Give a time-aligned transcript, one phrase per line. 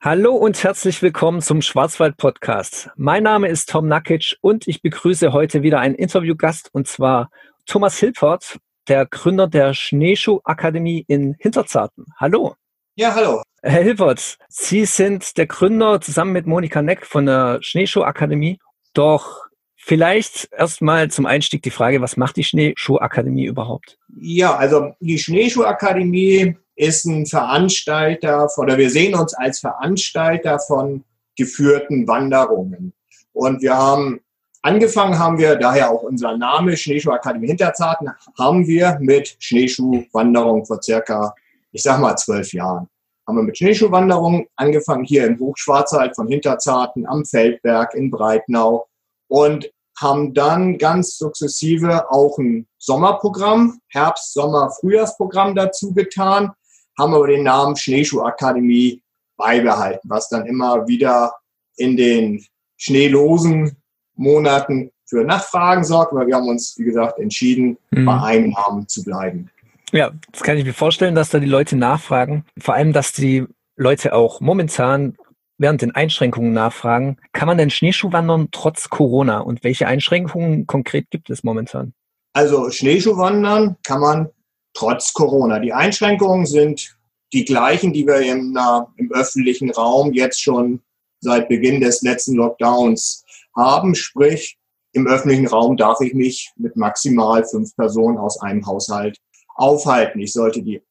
[0.00, 2.88] Hallo und herzlich willkommen zum Schwarzwald Podcast.
[2.94, 7.30] Mein Name ist Tom Nakic und ich begrüße heute wieder einen Interviewgast und zwar
[7.66, 12.06] Thomas Hilpert, der Gründer der Schneeschuh Akademie in Hinterzarten.
[12.16, 12.54] Hallo.
[12.94, 13.42] Ja, hallo.
[13.60, 18.60] Herr Hilpert, Sie sind der Gründer zusammen mit Monika Neck von der Schneeschuh Akademie.
[18.94, 19.47] Doch
[19.88, 23.98] vielleicht erstmal zum Einstieg die Frage, was macht die Schneeschuh Akademie überhaupt?
[24.20, 31.04] Ja, also die Schneeschuh Akademie ist ein Veranstalter oder wir sehen uns als Veranstalter von
[31.36, 32.92] geführten Wanderungen.
[33.32, 34.20] Und wir haben
[34.60, 41.34] angefangen haben wir, daher auch unser Name Schneeschuhakademie Hinterzarten, haben wir mit Schneeschuhwanderung vor circa,
[41.72, 42.88] ich sag mal, zwölf Jahren.
[43.26, 48.86] Haben wir mit Schneeschuhwanderung angefangen hier im Hochschwarzwald von Hinterzarten, am Feldberg in Breitnau
[49.28, 49.70] und
[50.00, 56.52] haben dann ganz sukzessive auch ein Sommerprogramm, Herbst, Sommer, Frühjahrsprogramm dazu getan,
[56.98, 59.02] haben aber den Namen Schneeschuhakademie
[59.36, 61.34] beibehalten, was dann immer wieder
[61.76, 62.44] in den
[62.76, 63.76] schneelosen
[64.14, 68.04] Monaten für Nachfragen sorgt, weil wir haben uns, wie gesagt, entschieden, mhm.
[68.04, 69.50] bei einem Namen zu bleiben.
[69.92, 72.44] Ja, das kann ich mir vorstellen, dass da die Leute nachfragen.
[72.58, 75.16] Vor allem, dass die Leute auch momentan
[75.58, 79.40] während den Einschränkungen nachfragen, kann man denn Schneeschuh wandern trotz Corona?
[79.40, 81.92] Und welche Einschränkungen konkret gibt es momentan?
[82.32, 84.28] Also Schneeschuhwandern kann man
[84.72, 85.58] trotz Corona.
[85.58, 86.96] Die Einschränkungen sind
[87.32, 90.80] die gleichen, die wir im, na, im öffentlichen Raum jetzt schon
[91.20, 93.24] seit Beginn des letzten Lockdowns
[93.56, 93.94] haben.
[93.94, 94.56] Sprich,
[94.92, 99.18] im öffentlichen Raum darf ich mich mit maximal fünf Personen aus einem Haushalt
[99.56, 100.20] aufhalten.
[100.20, 100.82] Ich sollte die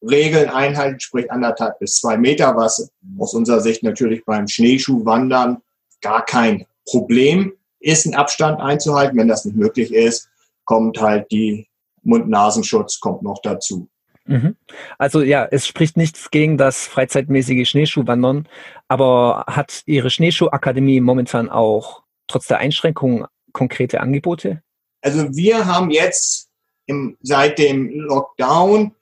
[0.00, 5.58] Abstandsregeln einhalten, sprich anderthalb bis zwei Meter, was aus unserer Sicht natürlich beim Schneeschuhwandern
[6.00, 9.18] gar kein Problem ist, einen Abstand einzuhalten.
[9.18, 10.28] Wenn das nicht möglich ist,
[10.64, 11.68] kommt halt die
[12.02, 13.88] Mund-Nasenschutz kommt noch dazu.
[14.24, 14.56] Mhm.
[14.98, 18.46] Also ja, es spricht nichts gegen das freizeitmäßige Schneeschuhwandern,
[18.86, 24.62] aber hat Ihre Schneeschuhakademie momentan auch trotz der Einschränkungen konkrete Angebote?
[25.00, 26.50] Also wir haben jetzt
[26.86, 28.94] im, seit dem Lockdown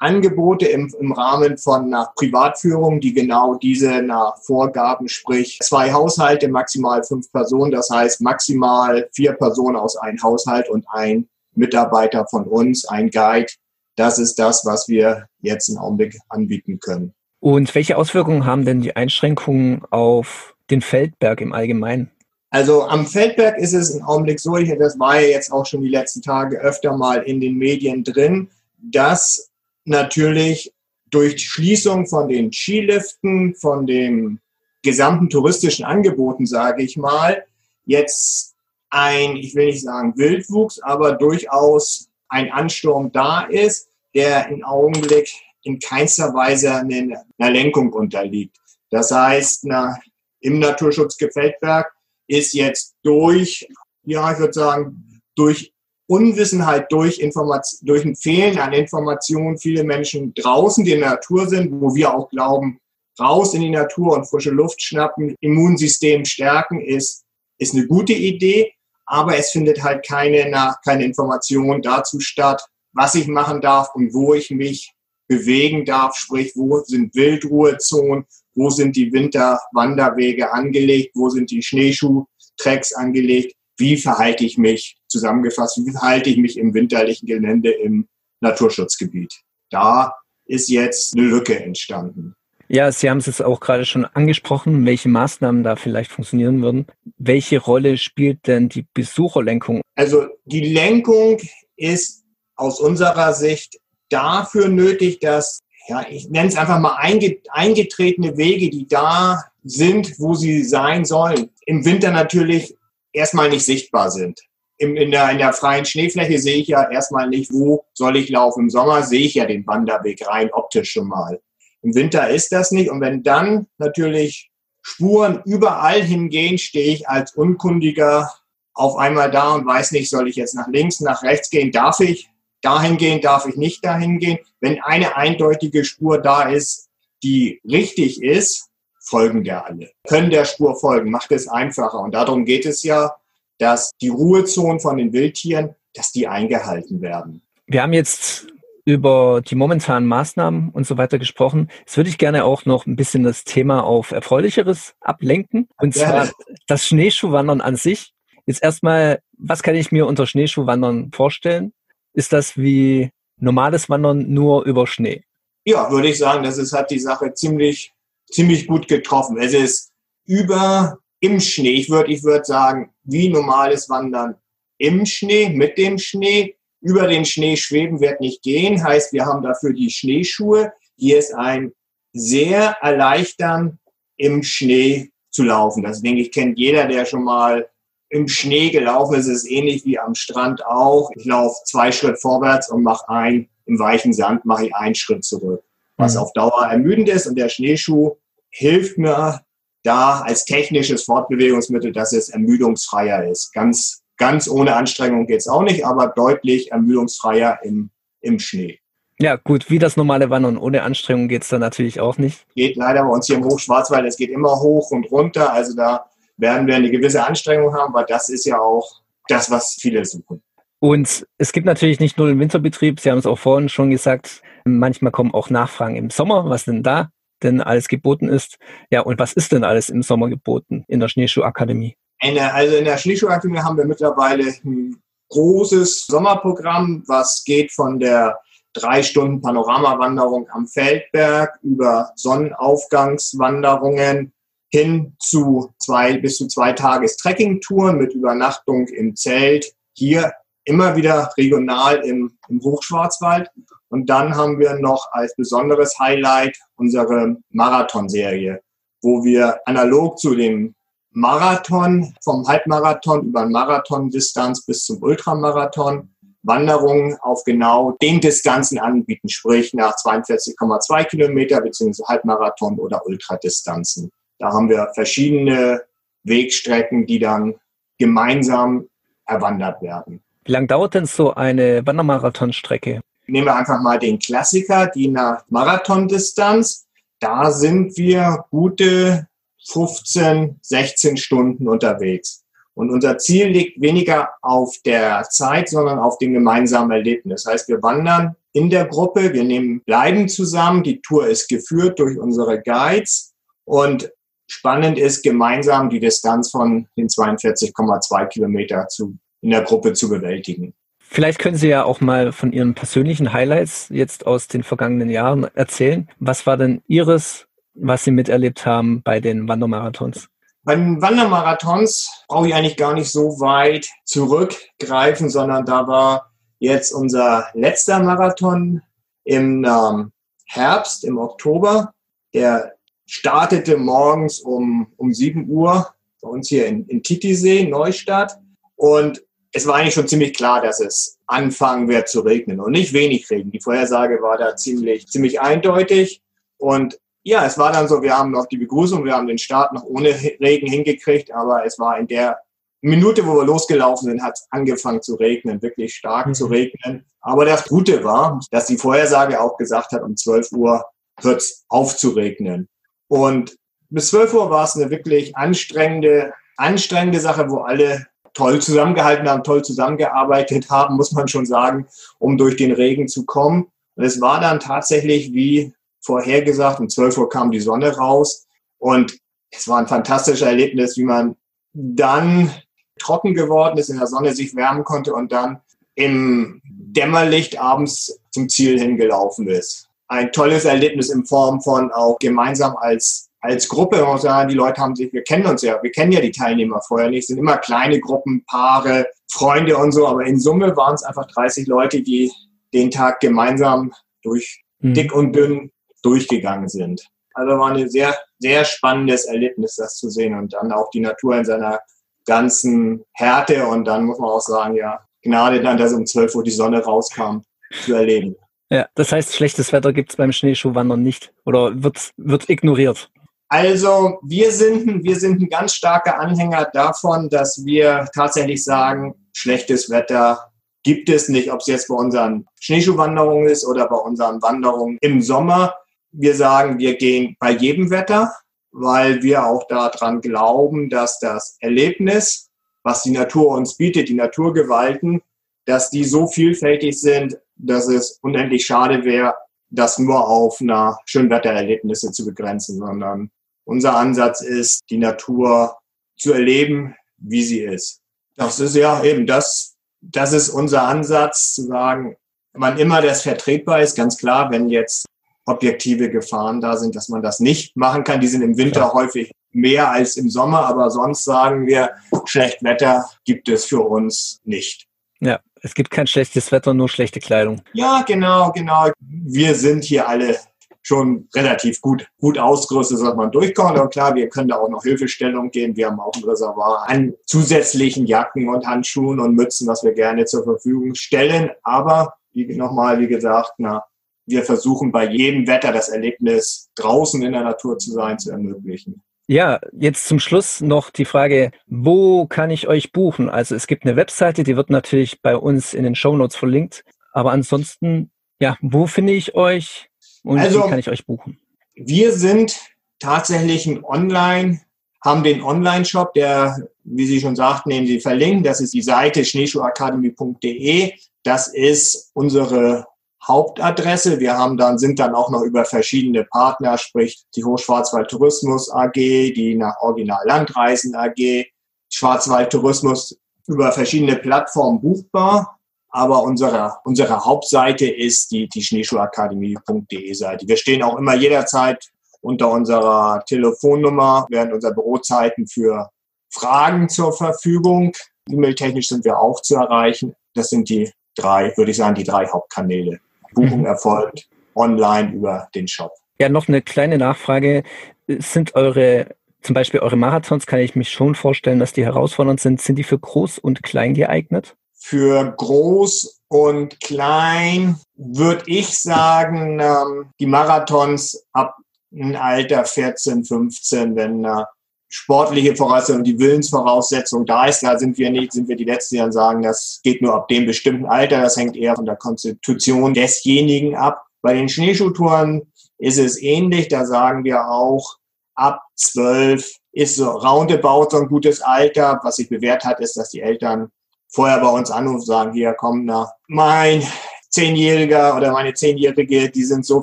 [0.00, 6.48] Angebote im, im Rahmen von nach Privatführung, die genau diese nach Vorgaben, sprich zwei Haushalte,
[6.48, 12.44] maximal fünf Personen, das heißt maximal vier Personen aus einem Haushalt und ein Mitarbeiter von
[12.44, 13.52] uns, ein Guide.
[13.96, 17.12] Das ist das, was wir jetzt im Augenblick anbieten können.
[17.40, 22.10] Und welche Auswirkungen haben denn die Einschränkungen auf den Feldberg im Allgemeinen?
[22.50, 25.88] Also am Feldberg ist es im Augenblick so, das war ja jetzt auch schon die
[25.88, 28.48] letzten Tage öfter mal in den Medien drin,
[28.78, 29.50] dass
[29.84, 30.72] natürlich
[31.10, 34.40] durch die Schließung von den Skiliften, von den
[34.82, 37.44] gesamten touristischen Angeboten, sage ich mal,
[37.84, 38.54] jetzt
[38.90, 45.30] ein, ich will nicht sagen Wildwuchs, aber durchaus ein Ansturm da ist, der im Augenblick
[45.62, 48.56] in keinster Weise einer Lenkung unterliegt.
[48.90, 49.98] Das heißt, na,
[50.40, 51.92] im Naturschutzgefeldberg
[52.26, 53.68] ist jetzt durch,
[54.04, 55.71] ja, ich würde sagen, durch
[56.06, 61.48] Unwissenheit, durch, Information, durch ein Fehlen an Informationen viele Menschen draußen, die in der Natur
[61.48, 62.78] sind, wo wir auch glauben,
[63.20, 67.24] raus in die Natur und frische Luft schnappen, Immunsystem stärken, ist,
[67.58, 68.72] ist eine gute Idee
[69.12, 72.62] aber es findet halt keine, nach, keine Information dazu statt,
[72.94, 74.94] was ich machen darf und wo ich mich
[75.28, 78.24] bewegen darf, sprich, wo sind Wildruhezonen,
[78.54, 85.78] wo sind die Winterwanderwege angelegt, wo sind die Schneeschuhtracks angelegt, wie verhalte ich mich, zusammengefasst,
[85.84, 88.08] wie verhalte ich mich im winterlichen Gelände im
[88.40, 89.34] Naturschutzgebiet.
[89.70, 90.14] Da
[90.46, 92.34] ist jetzt eine Lücke entstanden.
[92.68, 96.86] Ja, Sie haben es jetzt auch gerade schon angesprochen, welche Maßnahmen da vielleicht funktionieren würden.
[97.18, 99.82] Welche Rolle spielt denn die Besucherlenkung?
[99.94, 101.38] Also die Lenkung
[101.76, 102.24] ist
[102.56, 103.78] aus unserer Sicht
[104.08, 110.34] dafür nötig, dass, ja, ich nenne es einfach mal eingetretene Wege, die da sind, wo
[110.34, 112.76] sie sein sollen, im Winter natürlich
[113.12, 114.40] erstmal nicht sichtbar sind.
[114.78, 118.30] In, in, der, in der freien Schneefläche sehe ich ja erstmal nicht, wo soll ich
[118.30, 118.64] laufen.
[118.64, 121.40] Im Sommer sehe ich ja den Wanderweg rein optisch schon mal.
[121.82, 122.90] Im Winter ist das nicht.
[122.90, 124.50] Und wenn dann natürlich
[124.80, 128.32] Spuren überall hingehen, stehe ich als Unkundiger
[128.74, 132.00] auf einmal da und weiß nicht, soll ich jetzt nach links, nach rechts gehen, darf
[132.00, 132.28] ich
[132.62, 134.38] dahin gehen, darf ich nicht dahin gehen.
[134.60, 136.88] Wenn eine eindeutige Spur da ist,
[137.22, 138.70] die richtig ist,
[139.02, 139.90] folgen der alle.
[140.08, 142.00] Können der Spur folgen, macht es einfacher.
[142.00, 143.16] Und darum geht es ja,
[143.58, 147.42] dass die Ruhezonen von den Wildtieren, dass die eingehalten werden.
[147.66, 148.46] Wir haben jetzt
[148.84, 151.68] über die momentanen Maßnahmen und so weiter gesprochen.
[151.80, 155.68] Jetzt würde ich gerne auch noch ein bisschen das Thema auf Erfreulicheres ablenken.
[155.78, 156.30] Und zwar
[156.66, 158.12] das Schneeschuhwandern an sich.
[158.46, 161.72] Jetzt erstmal, was kann ich mir unter Schneeschuhwandern vorstellen?
[162.12, 165.22] Ist das wie normales Wandern nur über Schnee?
[165.64, 167.92] Ja, würde ich sagen, das ist, hat die Sache ziemlich
[168.32, 169.38] ziemlich gut getroffen.
[169.38, 169.92] Es ist
[170.26, 171.70] über im Schnee.
[171.70, 174.36] Ich würde ich würde sagen, wie normales Wandern
[174.78, 176.56] im Schnee, mit dem Schnee.
[176.80, 178.82] Über den Schnee schweben wird nicht gehen.
[178.82, 180.72] Heißt, wir haben dafür die Schneeschuhe.
[180.96, 181.72] Hier ist ein
[182.12, 183.78] sehr erleichtern,
[184.16, 185.84] im Schnee zu laufen.
[185.84, 187.68] Das denke ich, kennt jeder, der schon mal
[188.08, 189.26] im Schnee gelaufen ist.
[189.26, 191.10] Es ist ähnlich wie am Strand auch.
[191.14, 195.24] Ich laufe zwei Schritt vorwärts und mache ein, im weichen Sand mache ich einen Schritt
[195.24, 195.62] zurück.
[196.02, 196.20] Was mhm.
[196.20, 197.26] auf Dauer ermüdend ist.
[197.26, 198.16] Und der Schneeschuh
[198.50, 199.40] hilft mir
[199.82, 203.52] da als technisches Fortbewegungsmittel, dass es ermüdungsfreier ist.
[203.52, 207.90] Ganz, ganz ohne Anstrengung geht es auch nicht, aber deutlich ermüdungsfreier im,
[208.20, 208.78] im Schnee.
[209.18, 212.44] Ja, gut, wie das normale Wandern ohne Anstrengung geht es dann natürlich auch nicht.
[212.54, 216.06] Geht leider bei uns hier im Hochschwarzwald, es geht immer hoch und runter, also da
[216.36, 220.42] werden wir eine gewisse Anstrengung haben, weil das ist ja auch das, was viele suchen.
[220.80, 224.42] Und es gibt natürlich nicht nur den Winterbetrieb, Sie haben es auch vorhin schon gesagt,
[224.64, 227.10] manchmal kommen auch Nachfragen im Sommer, was denn da
[227.42, 228.58] denn alles geboten ist.
[228.90, 231.96] Ja, und was ist denn alles im Sommer geboten in der Schneeschuhakademie?
[232.20, 238.38] Also in der Schneeschuhakademie haben wir mittlerweile ein großes Sommerprogramm, was geht von der
[238.74, 244.32] drei Stunden Panoramawanderung am Feldberg über Sonnenaufgangswanderungen
[244.70, 249.74] hin zu zwei bis zu zwei Tages Trekkingtouren mit Übernachtung im Zelt.
[249.94, 250.32] Hier
[250.64, 253.50] immer wieder regional im, im Hochschwarzwald.
[253.92, 258.62] Und dann haben wir noch als besonderes Highlight unsere Marathonserie,
[259.02, 260.74] wo wir analog zu dem
[261.10, 266.08] Marathon, vom Halbmarathon über Marathondistanz bis zum Ultramarathon,
[266.42, 274.10] Wanderungen auf genau den Distanzen anbieten, sprich nach 42,2 Kilometer beziehungsweise Halbmarathon oder Ultradistanzen.
[274.38, 275.82] Da haben wir verschiedene
[276.24, 277.56] Wegstrecken, die dann
[277.98, 278.88] gemeinsam
[279.26, 280.22] erwandert werden.
[280.44, 283.02] Wie lange dauert denn so eine Wandermarathonstrecke?
[283.26, 286.86] Nehmen wir einfach mal den Klassiker, die nach Marathondistanz.
[287.20, 289.28] Da sind wir gute
[289.68, 292.42] 15, 16 Stunden unterwegs.
[292.74, 297.44] Und unser Ziel liegt weniger auf der Zeit, sondern auf dem gemeinsamen Erlebnis.
[297.44, 300.82] Das heißt, wir wandern in der Gruppe, wir nehmen, bleiben zusammen.
[300.82, 304.10] Die Tour ist geführt durch unsere Guides und
[304.46, 310.74] spannend ist, gemeinsam die Distanz von den 42,2 Kilometer zu, in der Gruppe zu bewältigen.
[311.12, 315.44] Vielleicht können Sie ja auch mal von Ihren persönlichen Highlights jetzt aus den vergangenen Jahren
[315.54, 316.08] erzählen.
[316.18, 320.30] Was war denn Ihres, was Sie miterlebt haben bei den Wandermarathons?
[320.62, 326.92] Bei den Wandermarathons brauche ich eigentlich gar nicht so weit zurückgreifen, sondern da war jetzt
[326.92, 328.80] unser letzter Marathon
[329.24, 330.12] im ähm,
[330.46, 331.92] Herbst, im Oktober.
[332.32, 332.72] Der
[333.04, 335.92] startete morgens um, um 7 Uhr
[336.22, 338.38] bei uns hier in, in Titisee, Neustadt.
[338.76, 342.92] Und es war eigentlich schon ziemlich klar, dass es anfangen wird zu regnen und nicht
[342.92, 343.50] wenig Regen.
[343.50, 346.22] Die Vorhersage war da ziemlich, ziemlich eindeutig.
[346.56, 349.72] Und ja, es war dann so, wir haben noch die Begrüßung, wir haben den Start
[349.72, 350.08] noch ohne
[350.40, 352.38] Regen hingekriegt, aber es war in der
[352.80, 356.34] Minute, wo wir losgelaufen sind, hat es angefangen zu regnen, wirklich stark mhm.
[356.34, 357.04] zu regnen.
[357.20, 360.84] Aber das Gute war, dass die Vorhersage auch gesagt hat, um 12 Uhr
[361.20, 362.68] hört es auf zu regnen.
[363.06, 363.56] Und
[363.90, 369.44] bis 12 Uhr war es eine wirklich anstrengende, anstrengende Sache, wo alle toll zusammengehalten haben,
[369.44, 371.86] toll zusammengearbeitet haben, muss man schon sagen,
[372.18, 373.68] um durch den Regen zu kommen.
[373.94, 376.80] Und es war dann tatsächlich wie vorhergesagt.
[376.80, 378.46] Um 12 Uhr kam die Sonne raus
[378.78, 379.18] und
[379.50, 381.36] es war ein fantastisches Erlebnis, wie man
[381.72, 382.50] dann
[382.98, 385.60] trocken geworden ist, in der Sonne sich wärmen konnte und dann
[385.94, 389.88] im Dämmerlicht abends zum Ziel hingelaufen ist.
[390.08, 394.04] Ein tolles Erlebnis in Form von auch gemeinsam als, als Gruppe.
[394.04, 396.80] Und sagen, die Leute haben sich, wir kennen uns ja, wir kennen ja die Teilnehmer
[396.86, 401.02] vorher nicht, sind immer kleine Gruppen, Paare, Freunde und so, aber in Summe waren es
[401.02, 402.32] einfach 30 Leute, die
[402.72, 404.94] den Tag gemeinsam durch mhm.
[404.94, 405.70] dick und dünn
[406.02, 407.06] durchgegangen sind.
[407.34, 411.36] Also war ein sehr, sehr spannendes Erlebnis, das zu sehen und dann auch die Natur
[411.36, 411.80] in seiner
[412.26, 416.44] ganzen Härte und dann muss man auch sagen, ja, Gnade dann, dass um 12 Uhr
[416.44, 417.42] die Sonne rauskam,
[417.84, 418.36] zu erleben.
[418.70, 423.10] Ja, das heißt, schlechtes Wetter gibt es beim Schneeschuhwandern nicht oder wird, wird ignoriert?
[423.52, 429.90] Also wir sind, wir sind ein ganz starker Anhänger davon, dass wir tatsächlich sagen, schlechtes
[429.90, 430.50] Wetter
[430.82, 435.20] gibt es nicht, ob es jetzt bei unseren Schneeschuhwanderungen ist oder bei unseren Wanderungen im
[435.20, 435.74] Sommer.
[436.12, 438.32] Wir sagen, wir gehen bei jedem Wetter,
[438.70, 442.48] weil wir auch daran glauben, dass das Erlebnis,
[442.82, 445.20] was die Natur uns bietet, die Naturgewalten,
[445.66, 449.34] dass die so vielfältig sind, dass es unendlich schade wäre,
[449.68, 453.30] das nur auf einer Schönwettererlebnisse zu begrenzen, sondern
[453.64, 455.76] unser Ansatz ist, die Natur
[456.16, 458.00] zu erleben, wie sie ist.
[458.36, 462.16] Das ist ja eben das, das ist unser Ansatz, zu sagen,
[462.52, 465.06] wann immer das vertretbar ist, ganz klar, wenn jetzt
[465.44, 468.20] objektive Gefahren da sind, dass man das nicht machen kann.
[468.20, 468.92] Die sind im Winter ja.
[468.92, 471.90] häufig mehr als im Sommer, aber sonst sagen wir,
[472.26, 474.86] schlecht Wetter gibt es für uns nicht.
[475.20, 477.62] Ja, es gibt kein schlechtes Wetter, nur schlechte Kleidung.
[477.72, 478.90] Ja, genau, genau.
[479.00, 480.38] Wir sind hier alle
[480.82, 483.78] schon relativ gut, gut ausgerüstet, dass man durchkommt.
[483.78, 485.76] Und klar, wir können da auch noch Hilfestellung geben.
[485.76, 490.24] Wir haben auch ein Reservoir an zusätzlichen Jacken und Handschuhen und Mützen, was wir gerne
[490.24, 491.50] zur Verfügung stellen.
[491.62, 493.84] Aber nochmal, wie gesagt, na,
[494.26, 499.02] wir versuchen bei jedem Wetter das Erlebnis draußen in der Natur zu sein zu ermöglichen.
[499.28, 503.30] Ja, jetzt zum Schluss noch die Frage, wo kann ich euch buchen?
[503.30, 506.84] Also es gibt eine Webseite, die wird natürlich bei uns in den Show Notes verlinkt.
[507.12, 508.10] Aber ansonsten,
[508.40, 509.88] ja, wo finde ich euch
[510.22, 511.38] und also, wie kann ich euch buchen?
[511.74, 512.60] Wir sind
[512.98, 514.60] tatsächlich ein Online,
[515.04, 518.44] haben den Online-Shop, der, wie Sie schon sagten, den Sie verlinken.
[518.44, 520.92] Das ist die Seite schneeschuhakademie.de.
[521.24, 522.86] Das ist unsere
[523.26, 524.20] Hauptadresse.
[524.20, 528.94] Wir haben dann, sind dann auch noch über verschiedene Partner, sprich die Hochschwarzwald Tourismus AG,
[528.94, 531.46] die nach Original Landreisen AG,
[531.90, 535.60] Schwarzwald Tourismus über verschiedene Plattformen buchbar.
[535.92, 540.48] Aber unsere, unsere Hauptseite ist die, die Schneeschuhakademie.de Seite.
[540.48, 541.86] Wir stehen auch immer jederzeit
[542.22, 545.90] unter unserer Telefonnummer während unserer Bürozeiten für
[546.30, 547.92] Fragen zur Verfügung.
[548.28, 550.14] E-Mail-technisch sind wir auch zu erreichen.
[550.34, 552.98] Das sind die drei, würde ich sagen, die drei Hauptkanäle.
[553.34, 553.66] Buchung mhm.
[553.66, 555.92] erfolgt online über den Shop.
[556.18, 557.64] Ja, noch eine kleine Nachfrage.
[558.06, 562.62] Sind eure, zum Beispiel eure Marathons, kann ich mich schon vorstellen, dass die herausfordernd sind.
[562.62, 564.56] Sind die für groß und klein geeignet?
[564.82, 571.56] Für groß und klein würde ich sagen, ähm, die Marathons ab
[571.92, 574.44] ein Alter 14, 15, wenn äh,
[574.88, 577.62] sportliche Voraussetzung, die Willensvoraussetzung da ist.
[577.62, 580.28] Da sind wir nicht, sind wir die Letzten, die dann sagen, das geht nur ab
[580.28, 581.22] dem bestimmten Alter.
[581.22, 584.04] Das hängt eher von der Konstitution desjenigen ab.
[584.20, 586.68] Bei den Schneeschuhtouren ist es ähnlich.
[586.68, 587.96] Da sagen wir auch,
[588.34, 592.00] ab zwölf ist so roundabout so ein gutes Alter.
[592.02, 593.70] Was sich bewährt hat, ist, dass die Eltern
[594.12, 596.82] vorher bei uns anrufen und sagen, hier, komm, na, mein
[597.30, 599.82] Zehnjähriger oder meine Zehnjährige, die sind so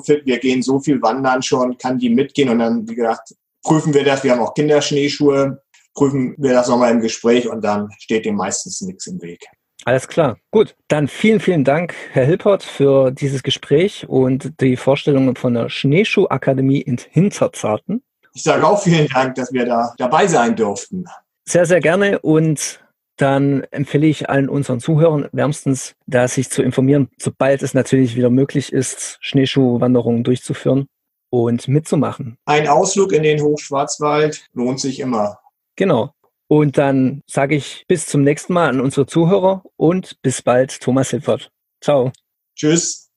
[0.00, 2.48] fit, wir gehen so viel wandern schon, kann die mitgehen?
[2.48, 4.22] Und dann, wie gesagt, prüfen wir das.
[4.22, 5.60] Wir haben auch Kinderschneeschuhe,
[5.94, 9.44] prüfen wir das nochmal im Gespräch und dann steht dem meistens nichts im Weg.
[9.84, 10.36] Alles klar.
[10.50, 15.70] Gut, dann vielen, vielen Dank, Herr Hilpert, für dieses Gespräch und die Vorstellungen von der
[15.70, 18.02] Schneeschuhakademie in Hinterzarten.
[18.34, 21.06] Ich sage auch vielen Dank, dass wir da dabei sein durften.
[21.44, 22.80] Sehr, sehr gerne und
[23.20, 28.30] dann empfehle ich allen unseren Zuhörern wärmstens, da sich zu informieren, sobald es natürlich wieder
[28.30, 30.86] möglich ist, Schneeschuhwanderungen durchzuführen
[31.30, 32.36] und mitzumachen.
[32.44, 35.38] Ein Ausflug in den Hochschwarzwald lohnt sich immer.
[35.76, 36.12] Genau.
[36.48, 41.10] Und dann sage ich bis zum nächsten Mal an unsere Zuhörer und bis bald, Thomas
[41.10, 41.50] Hilfert.
[41.80, 42.10] Ciao.
[42.56, 43.09] Tschüss.